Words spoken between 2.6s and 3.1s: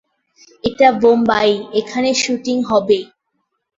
হবেই।